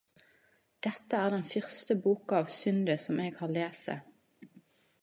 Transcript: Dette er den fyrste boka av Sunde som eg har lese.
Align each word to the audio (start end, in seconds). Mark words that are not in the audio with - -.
Dette 0.87 1.19
er 1.25 1.35
den 1.35 1.45
fyrste 1.49 1.99
boka 2.07 2.41
av 2.45 2.51
Sunde 2.55 2.97
som 3.07 3.25
eg 3.27 3.39
har 3.45 3.55
lese. 3.61 4.01